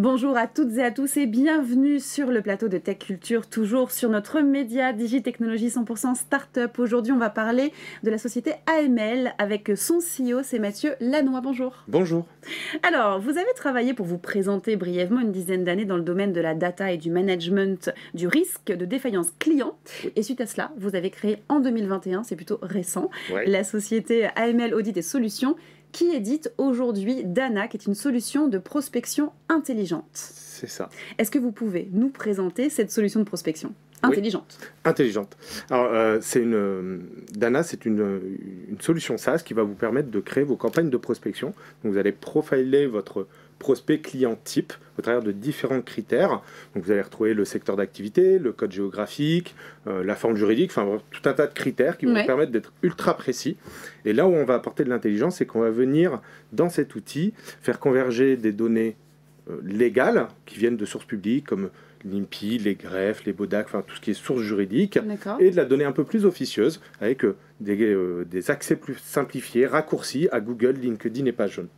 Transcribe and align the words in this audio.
Bonjour 0.00 0.38
à 0.38 0.46
toutes 0.46 0.78
et 0.78 0.82
à 0.82 0.90
tous 0.90 1.18
et 1.18 1.26
bienvenue 1.26 2.00
sur 2.00 2.30
le 2.30 2.40
plateau 2.40 2.68
de 2.68 2.78
Tech 2.78 3.00
Culture, 3.00 3.46
toujours 3.46 3.90
sur 3.90 4.08
notre 4.08 4.40
média 4.40 4.94
Digitechnologie 4.94 5.68
100% 5.68 6.14
Startup. 6.14 6.70
Aujourd'hui, 6.78 7.12
on 7.12 7.18
va 7.18 7.28
parler 7.28 7.70
de 8.02 8.10
la 8.10 8.16
société 8.16 8.54
AML 8.64 9.34
avec 9.36 9.70
son 9.76 9.98
CEO, 9.98 10.42
c'est 10.42 10.58
Mathieu 10.58 10.94
Lannoy. 11.00 11.42
Bonjour. 11.42 11.84
Bonjour. 11.86 12.26
Alors, 12.82 13.20
vous 13.20 13.32
avez 13.32 13.52
travaillé 13.54 13.92
pour 13.92 14.06
vous 14.06 14.16
présenter 14.16 14.76
brièvement 14.76 15.20
une 15.20 15.32
dizaine 15.32 15.64
d'années 15.64 15.84
dans 15.84 15.98
le 15.98 16.02
domaine 16.02 16.32
de 16.32 16.40
la 16.40 16.54
data 16.54 16.90
et 16.90 16.96
du 16.96 17.10
management 17.10 17.92
du 18.14 18.26
risque 18.26 18.72
de 18.72 18.86
défaillance 18.86 19.34
client. 19.38 19.76
Et 20.16 20.22
suite 20.22 20.40
à 20.40 20.46
cela, 20.46 20.72
vous 20.78 20.96
avez 20.96 21.10
créé 21.10 21.42
en 21.50 21.60
2021, 21.60 22.22
c'est 22.22 22.36
plutôt 22.36 22.58
récent, 22.62 23.10
la 23.44 23.64
société 23.64 24.30
AML 24.34 24.72
Audit 24.72 24.96
et 24.96 25.02
Solutions 25.02 25.56
qui 25.92 26.10
édite 26.10 26.52
aujourd'hui 26.58 27.24
Dana, 27.24 27.68
qui 27.68 27.76
est 27.76 27.86
une 27.86 27.94
solution 27.94 28.48
de 28.48 28.58
prospection 28.58 29.32
intelligente. 29.48 30.04
C'est 30.12 30.68
ça. 30.68 30.88
Est-ce 31.18 31.30
que 31.30 31.38
vous 31.38 31.52
pouvez 31.52 31.88
nous 31.92 32.10
présenter 32.10 32.70
cette 32.70 32.90
solution 32.90 33.20
de 33.20 33.24
prospection? 33.24 33.74
Intelligente 34.02 34.58
Intelligente. 34.84 35.36
Alors, 35.70 35.92
euh, 35.92 36.18
c'est 36.20 36.40
une, 36.40 37.00
Dana, 37.32 37.62
c'est 37.62 37.84
une, 37.84 38.20
une, 38.68 38.80
solution 38.80 39.18
SaaS 39.18 39.42
qui 39.44 39.54
va 39.54 39.62
vous 39.62 39.74
permettre 39.74 40.10
de 40.10 40.20
créer 40.20 40.44
vos 40.44 40.56
campagnes 40.56 40.90
de 40.90 40.96
prospection. 40.96 41.48
Donc, 41.82 41.92
vous 41.92 41.98
allez 41.98 42.12
profiler 42.12 42.86
votre 42.86 43.26
prospect 43.60 43.98
client 44.00 44.36
type 44.42 44.72
au 44.98 45.02
travers 45.02 45.22
de 45.22 45.30
différents 45.30 45.82
critères. 45.82 46.42
Donc 46.74 46.82
vous 46.82 46.90
allez 46.90 47.02
retrouver 47.02 47.34
le 47.34 47.44
secteur 47.44 47.76
d'activité, 47.76 48.40
le 48.40 48.52
code 48.52 48.72
géographique, 48.72 49.54
euh, 49.86 50.02
la 50.02 50.16
forme 50.16 50.34
juridique, 50.34 50.72
enfin 50.74 50.98
tout 51.10 51.28
un 51.28 51.34
tas 51.34 51.46
de 51.46 51.54
critères 51.54 51.96
qui 51.96 52.06
vont 52.06 52.18
vous 52.18 52.26
permettre 52.26 52.50
d'être 52.50 52.72
ultra 52.82 53.16
précis. 53.16 53.56
Et 54.04 54.12
là 54.12 54.26
où 54.26 54.32
on 54.32 54.44
va 54.44 54.54
apporter 54.54 54.82
de 54.82 54.88
l'intelligence, 54.88 55.36
c'est 55.36 55.46
qu'on 55.46 55.60
va 55.60 55.70
venir 55.70 56.20
dans 56.52 56.70
cet 56.70 56.96
outil 56.96 57.34
faire 57.60 57.78
converger 57.78 58.36
des 58.36 58.52
données 58.52 58.96
euh, 58.96 59.09
légales 59.62 60.28
qui 60.46 60.58
viennent 60.58 60.76
de 60.76 60.84
sources 60.84 61.04
publiques 61.04 61.46
comme 61.46 61.70
l'INPI, 62.04 62.58
les 62.58 62.74
greffes, 62.74 63.24
les 63.24 63.32
BODAC, 63.32 63.66
enfin 63.66 63.82
tout 63.86 63.94
ce 63.94 64.00
qui 64.00 64.10
est 64.10 64.14
source 64.14 64.42
juridique, 64.42 64.98
et 65.38 65.50
de 65.50 65.56
la 65.56 65.64
donnée 65.64 65.84
un 65.84 65.92
peu 65.92 66.04
plus 66.04 66.24
officieuse 66.24 66.80
avec 67.00 67.24
euh, 67.24 67.36
des, 67.60 67.96
des, 68.24 68.50
accès 68.50 68.76
plus 68.76 68.96
simplifiés, 68.98 69.66
raccourcis 69.66 70.28
à 70.32 70.40
Google, 70.40 70.76
LinkedIn 70.80 71.26
et 71.26 71.32
Page 71.32 71.54
Jaune. 71.54 71.68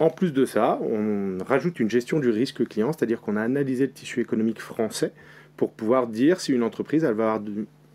En 0.00 0.10
plus 0.10 0.32
de 0.32 0.44
ça, 0.44 0.80
on 0.82 1.38
rajoute 1.44 1.78
une 1.78 1.88
gestion 1.88 2.18
du 2.18 2.30
risque 2.30 2.66
client, 2.66 2.92
c'est-à-dire 2.92 3.20
qu'on 3.20 3.36
a 3.36 3.42
analysé 3.42 3.86
le 3.86 3.92
tissu 3.92 4.20
économique 4.20 4.60
français 4.60 5.12
pour 5.56 5.72
pouvoir 5.72 6.08
dire 6.08 6.40
si 6.40 6.52
une 6.52 6.64
entreprise 6.64 7.04
elle 7.04 7.14
va 7.14 7.34
avoir 7.34 7.48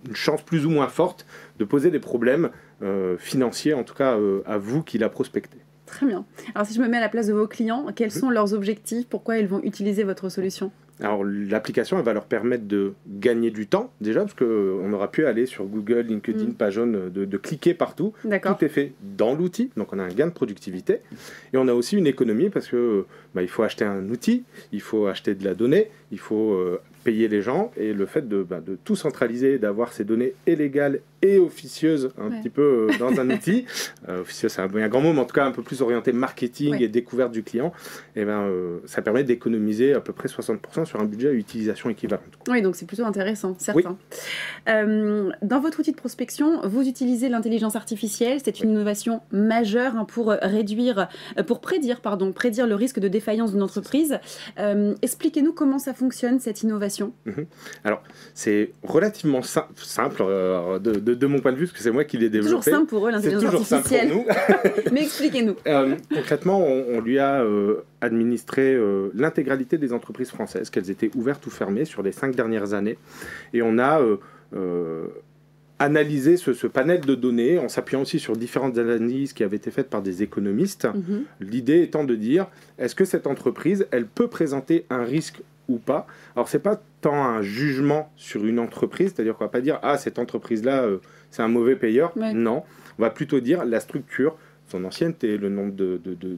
une 0.08 0.16
chance 0.16 0.42
plus 0.42 0.66
ou 0.66 0.70
moins 0.70 0.88
forte 0.88 1.26
de 1.60 1.66
poser 1.66 1.92
des 1.92 2.00
problèmes 2.00 2.50
euh, 2.82 3.18
financiers, 3.18 3.74
en 3.74 3.84
tout 3.84 3.94
cas 3.94 4.18
euh, 4.18 4.42
à 4.46 4.58
vous 4.58 4.82
qui 4.82 4.98
la 4.98 5.10
prospectez. 5.10 5.60
Très 5.92 6.06
bien. 6.06 6.26
Alors 6.56 6.66
si 6.66 6.74
je 6.74 6.82
me 6.82 6.88
mets 6.88 6.98
à 6.98 7.02
la 7.02 7.10
place 7.10 7.28
de 7.28 7.34
vos 7.34 7.48
clients, 7.48 7.86
quels 7.94 8.08
mhm. 8.08 8.20
sont 8.20 8.30
leurs 8.30 8.54
objectifs? 8.54 9.08
Pourquoi 9.08 9.38
ils 9.38 9.48
vont 9.48 9.62
utiliser 9.64 10.04
votre 10.04 10.30
solution? 10.30 10.72
Alors 11.02 11.24
l'application, 11.24 11.98
elle 11.98 12.06
va 12.06 12.14
leur 12.14 12.26
permettre 12.26 12.66
de 12.66 12.94
gagner 13.08 13.50
du 13.50 13.66
temps 13.66 13.92
déjà, 14.02 14.22
parce 14.22 14.36
qu'on 14.36 14.94
aura 14.94 15.10
pu 15.10 15.26
aller 15.26 15.48
sur 15.48 15.66
Google, 15.66 16.02
LinkedIn, 16.02 16.52
mm. 16.52 16.54
page 16.54 16.74
jaune, 16.74 17.10
de, 17.10 17.38
cliquer 17.38 17.74
partout. 17.74 18.14
Tout 18.22 18.66
est 18.66 18.70
fait 18.70 18.94
dans 19.18 19.34
l'outil, 19.34 19.72
donc 19.76 19.92
on 19.94 20.00
a 20.00 20.04
un 20.04 20.10
gain 20.10 20.28
de 20.28 20.32
productivité. 20.32 21.00
Et 21.54 21.58
on 21.58 21.68
a 21.68 21.74
aussi 21.74 21.98
une 21.98 22.08
économie 22.08 22.50
parce 22.50 22.68
que 22.68 23.06
bah, 23.34 23.42
il 23.42 23.48
faut 23.48 23.64
acheter 23.64 23.84
un 23.84 24.10
outil, 24.10 24.44
il 24.72 24.82
faut 24.82 25.08
acheter 25.08 25.34
de 25.34 25.44
la 25.44 25.56
donnée, 25.56 25.90
il 26.12 26.20
faut 26.20 26.54
euh, 26.54 26.80
payer 27.04 27.28
les 27.28 27.42
gens 27.42 27.72
et 27.78 27.94
le 27.94 28.06
fait 28.06 28.28
de, 28.28 28.44
bah, 28.44 28.60
de 28.60 28.78
tout 28.84 28.96
centraliser, 28.96 29.58
d'avoir 29.58 29.94
ces 29.94 30.04
données 30.04 30.34
illégales 30.48 31.00
et 31.22 31.38
officieuses 31.38 32.12
un 32.18 32.32
petit 32.32 32.50
peu 32.50 32.90
euh, 32.90 32.98
dans 32.98 33.20
un 33.20 33.30
outil, 33.30 33.66
euh, 34.10 34.22
officieux 34.22 34.50
c'est 34.50 34.62
un, 34.62 34.74
un, 34.74 34.88
grand 34.88 35.02
mot, 35.02 35.14
mais 35.14 35.20
en 35.20 35.26
tout 35.26 35.36
cas 35.36 35.46
un 35.46 35.52
peu 35.52 35.62
plus 35.62 35.82
orienté 35.82 36.12
marketing 36.14 36.82
et 36.82 36.88
découverte 36.88 37.32
du 37.32 37.44
client, 37.44 37.74
et 38.16 38.22
eh 38.22 38.26
ben, 38.26 38.42
euh, 38.42 38.80
ça 38.86 39.02
permet 39.02 39.24
d'économiser 39.24 39.94
à 39.94 40.02
peu 40.02 40.14
près 40.14 40.28
60% 40.28 40.86
sur 40.86 41.00
un 41.00 41.06
budget 41.06 41.30
à 41.30 41.34
utilisation 41.34 41.90
équivalente. 41.90 42.26
Oui, 42.48 42.62
donc 42.62 42.76
c'est 42.76 42.88
plutôt 42.88 43.06
intéressant, 43.06 43.56
certain. 43.60 43.98
dans 44.66 45.60
votre 45.60 45.80
outil 45.80 45.92
de 45.92 45.98
prospection, 45.98 46.68
vous 46.68 46.88
utilisez 46.88 47.30
l'intelligence 47.30 47.76
artificielle, 47.76 48.40
c'est 48.44 48.62
une 48.62 48.72
innovation 48.72 49.22
majeure 49.32 49.96
hein, 49.96 50.06
pour 50.06 50.30
réduire, 50.30 51.08
pour 51.46 51.62
prédire, 51.62 52.02
pardon, 52.02 52.32
prédire 52.32 52.66
le 52.66 52.76
risque 52.76 53.00
de 53.00 53.08
défaillance 53.08 53.52
d'une 53.52 53.62
entreprise. 53.62 54.20
Expliquez-nous 55.02 55.54
comment 55.54 55.80
ça 55.80 55.94
fonctionne 55.94 56.40
cette 56.40 56.64
innovation 56.64 56.91
Mhm. 57.00 57.46
Alors, 57.84 58.04
c'est 58.34 58.72
relativement 58.84 59.42
simple 59.42 60.22
euh, 60.22 60.80
de, 60.80 61.28
mon 61.28 61.40
point 61.40 61.52
de 61.52 61.58
vue, 61.58 61.66
parce 61.66 61.78
que 61.78 61.84
c'est 61.84 61.92
moi 61.92 62.04
qui 62.04 62.18
l'ai 62.18 62.30
développé. 62.30 62.62
C'est 62.62 62.72
toujours 62.72 62.80
simple 62.80 62.90
pour 62.90 63.08
eux, 63.08 63.12
l'intelligence 63.12 63.72
artificielle. 63.72 64.10
Simple 64.10 64.24
pour 64.24 64.74
nous. 64.76 64.92
Mais 64.92 65.02
expliquez-nous. 65.04 65.56
Euh, 65.68 65.96
concrètement, 66.14 66.60
on, 66.60 67.00
lui 67.00 67.18
a 67.18 67.42
euh, 67.42 67.84
administré 68.02 68.78
l'intégralité 69.14 69.78
des 69.78 69.94
entreprises 69.94 70.30
françaises, 70.30 70.70
qu'elles 70.70 70.90
étaient 70.90 71.12
ouvertes 71.16 71.46
ou 71.46 71.50
fermées 71.50 71.86
sur 71.86 72.04
les 72.04 72.12
cinq 72.12 72.36
dernières 72.36 72.74
années. 72.74 72.98
Et 73.54 73.62
on 73.62 73.80
a 73.80 74.02
analysé 75.82 76.38
ce, 76.38 76.68
panel 76.68 77.02
de 77.02 77.16
données 77.16 77.58
en 77.58 77.68
s'appuyant 77.68 78.04
aussi 78.04 78.20
sur 78.20 78.38
différentes 78.38 78.78
analyses 78.78 79.34
qui 79.34 79.44
avaient 79.44 79.58
été 79.58 79.72
faites 79.72 79.90
par 79.90 80.02
des 80.02 80.22
économistes. 80.22 80.86
Mhm. 80.86 81.24
L'idée 81.40 81.82
étant 81.82 82.04
de 82.04 82.16
dire, 82.16 82.48
est-ce 82.78 82.94
que 82.94 83.06
cette 83.06 83.26
entreprise, 83.26 83.88
elle 83.92 84.06
peut 84.06 84.28
présenter 84.28 84.86
un 84.90 85.04
risque 85.04 85.42
ou 85.72 85.78
pas. 85.78 86.08
Alors 86.36 86.50
c'est 86.50 86.60
pas 86.60 86.82
tant 87.02 87.24
un 87.24 87.42
jugement 87.42 88.12
sur 88.16 88.46
une 88.46 88.60
entreprise, 88.60 89.14
c'est-à-dire 89.14 89.36
qu'on 89.36 89.46
va 89.46 89.50
pas 89.50 89.62
dire 89.62 89.80
ah 89.84 89.98
cette 89.98 90.20
entreprise-là 90.20 90.84
euh, 90.84 90.98
c'est 91.30 91.42
un 91.42 91.48
mauvais 91.48 91.76
payeur. 91.76 92.14
Non, 92.16 92.64
on 93.00 93.02
va 93.02 93.10
plutôt 93.10 93.40
dire 93.40 93.66
la 93.66 93.80
structure, 93.80 94.38
son 94.68 94.84
ancienneté, 94.86 95.38
le 95.38 95.50
nombre 95.50 95.74
de, 95.74 96.00
de, 96.04 96.14
de, 96.16 96.38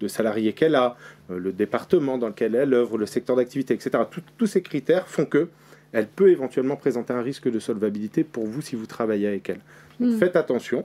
de 0.00 0.08
salariés 0.08 0.52
qu'elle 0.52 0.74
a, 0.74 0.96
euh, 1.30 1.38
le 1.38 1.52
département 1.52 2.18
dans 2.18 2.28
lequel 2.28 2.54
elle 2.54 2.74
œuvre, 2.74 2.98
le 2.98 3.06
secteur 3.06 3.36
d'activité, 3.36 3.74
etc. 3.74 4.04
tous 4.36 4.46
ces 4.46 4.62
critères 4.62 5.08
font 5.08 5.26
que 5.26 5.48
elle 5.94 6.08
peut 6.08 6.30
éventuellement 6.30 6.74
présenter 6.74 7.12
un 7.12 7.22
risque 7.22 7.48
de 7.48 7.60
solvabilité 7.60 8.24
pour 8.24 8.46
vous 8.46 8.60
si 8.60 8.74
vous 8.74 8.86
travaillez 8.86 9.28
avec 9.28 9.48
elle. 9.48 9.60
Hmm. 10.00 10.18
Faites 10.18 10.34
attention, 10.34 10.84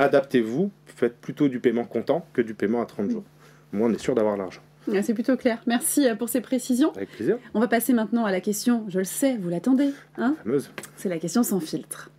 adaptez-vous, 0.00 0.72
faites 0.86 1.16
plutôt 1.16 1.46
du 1.46 1.60
paiement 1.60 1.84
comptant 1.84 2.26
que 2.32 2.42
du 2.42 2.54
paiement 2.54 2.82
à 2.82 2.86
30 2.86 3.06
hmm. 3.06 3.10
jours. 3.10 3.24
Moi, 3.72 3.88
on 3.88 3.92
est 3.92 4.00
sûr 4.00 4.16
d'avoir 4.16 4.36
l'argent. 4.36 4.62
Ah, 4.88 5.02
c'est 5.02 5.14
plutôt 5.14 5.36
clair. 5.36 5.58
Merci 5.66 6.08
euh, 6.08 6.14
pour 6.14 6.28
ces 6.28 6.40
précisions. 6.40 6.92
Avec 6.96 7.10
plaisir. 7.10 7.38
On 7.54 7.60
va 7.60 7.68
passer 7.68 7.92
maintenant 7.92 8.24
à 8.24 8.32
la 8.32 8.40
question, 8.40 8.84
je 8.88 8.98
le 8.98 9.04
sais, 9.04 9.36
vous 9.36 9.48
l'attendez. 9.48 9.90
Hein? 10.16 10.36
C'est 10.96 11.08
la 11.08 11.18
question 11.18 11.42
sans 11.42 11.60
filtre. 11.60 12.10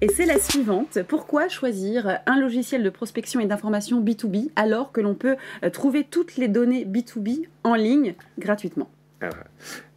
Et 0.00 0.08
c'est 0.08 0.26
la 0.26 0.38
suivante. 0.38 0.98
Pourquoi 1.06 1.48
choisir 1.48 2.20
un 2.26 2.40
logiciel 2.40 2.82
de 2.82 2.90
prospection 2.90 3.40
et 3.40 3.46
d'information 3.46 4.02
B2B 4.02 4.50
alors 4.56 4.92
que 4.92 5.00
l'on 5.00 5.14
peut 5.14 5.36
euh, 5.62 5.70
trouver 5.70 6.04
toutes 6.04 6.36
les 6.36 6.48
données 6.48 6.84
B2B 6.84 7.46
en 7.64 7.74
ligne 7.74 8.14
gratuitement? 8.38 8.90
Ah, 9.22 9.28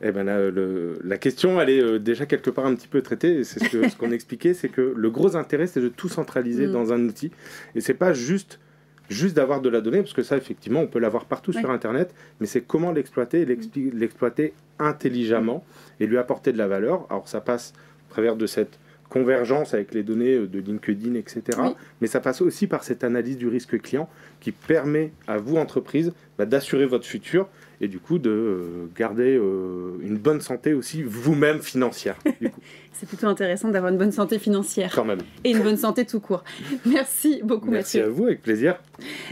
eh 0.01 0.11
ben 0.11 0.25
la 0.25 1.17
question, 1.17 1.61
elle 1.61 1.69
est 1.69 1.81
euh, 1.81 1.97
déjà 1.97 2.25
quelque 2.25 2.49
part 2.49 2.65
un 2.65 2.75
petit 2.75 2.89
peu 2.89 3.01
traitée. 3.01 3.45
C'est 3.45 3.63
ce 3.63 3.95
qu'on 3.95 4.11
expliquait, 4.11 4.53
c'est 4.53 4.67
que 4.67 4.93
le 4.95 5.09
gros 5.09 5.37
intérêt, 5.37 5.67
c'est 5.67 5.79
de 5.79 5.87
tout 5.87 6.09
centraliser 6.09 6.67
mm. 6.67 6.71
dans 6.71 6.91
un 6.91 7.05
outil. 7.05 7.31
Et 7.75 7.81
c'est 7.81 7.93
pas 7.93 8.11
juste 8.11 8.59
juste 9.09 9.35
d'avoir 9.35 9.61
de 9.61 9.69
la 9.69 9.81
donnée, 9.81 9.99
parce 9.99 10.13
que 10.13 10.23
ça, 10.23 10.37
effectivement, 10.37 10.81
on 10.81 10.87
peut 10.87 10.99
l'avoir 10.99 11.25
partout 11.25 11.53
sur 11.53 11.69
Internet, 11.69 12.13
mais 12.39 12.47
c'est 12.47 12.61
comment 12.61 12.91
l'exploiter, 12.91 13.45
l'exploiter 13.45 14.53
intelligemment 14.79 15.63
et 15.99 16.07
lui 16.07 16.17
apporter 16.17 16.51
de 16.51 16.57
la 16.57 16.67
valeur. 16.67 17.05
Alors, 17.09 17.27
ça 17.27 17.41
passe 17.41 17.73
à 18.09 18.13
travers 18.13 18.35
de 18.35 18.45
cette 18.45 18.79
convergence 19.09 19.73
avec 19.73 19.93
les 19.93 20.03
données 20.03 20.35
euh, 20.35 20.47
de 20.47 20.59
LinkedIn, 20.59 21.15
etc. 21.15 21.59
Mais 22.01 22.07
ça 22.07 22.19
passe 22.19 22.41
aussi 22.41 22.67
par 22.67 22.83
cette 22.83 23.03
analyse 23.03 23.37
du 23.37 23.47
risque 23.47 23.79
client 23.79 24.09
qui 24.39 24.51
permet 24.51 25.11
à 25.27 25.37
vous, 25.37 25.57
entreprise, 25.57 26.13
bah, 26.37 26.45
d'assurer 26.45 26.85
votre 26.85 27.05
futur 27.05 27.47
et 27.79 27.87
du 27.87 27.99
coup 27.99 28.17
de 28.17 28.29
euh, 28.29 28.87
garder 28.97 29.37
euh, 29.37 29.97
une 30.01 30.17
bonne 30.17 30.41
santé 30.41 30.73
aussi 30.73 31.03
vous-même 31.03 31.61
financière. 31.61 32.17
C'est 32.93 33.07
plutôt 33.07 33.27
intéressant 33.27 33.69
d'avoir 33.69 33.91
une 33.91 33.97
bonne 33.97 34.11
santé 34.11 34.39
financière. 34.39 34.91
Quand 34.95 35.05
même. 35.05 35.19
Et 35.43 35.51
une 35.51 35.61
bonne 35.61 35.77
santé 35.77 36.05
tout 36.05 36.19
court. 36.19 36.43
Merci 36.85 37.41
beaucoup 37.43 37.69
merci 37.69 37.97
Mathieu. 37.97 37.99
Merci 37.99 37.99
à 37.99 38.09
vous, 38.09 38.25
avec 38.25 38.41
plaisir. 38.41 38.79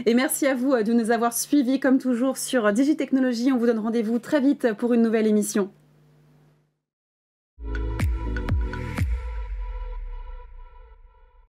Et 0.04 0.14
merci 0.14 0.46
à 0.46 0.54
vous 0.54 0.74
de 0.82 0.92
nous 0.92 1.10
avoir 1.10 1.32
suivis 1.32 1.80
comme 1.80 1.98
toujours 1.98 2.36
sur 2.36 2.72
Digitechnologie. 2.72 3.50
On 3.52 3.58
vous 3.58 3.66
donne 3.66 3.78
rendez-vous 3.78 4.18
très 4.18 4.40
vite 4.40 4.74
pour 4.76 4.92
une 4.92 5.02
nouvelle 5.02 5.26
émission. 5.26 5.70